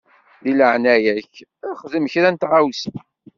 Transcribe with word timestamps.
Di 0.43 0.51
leɛnaya-k 0.53 1.33
xdem 1.81 2.05
kra 2.13 2.29
n 2.31 2.35
tɣawsa. 2.41 2.91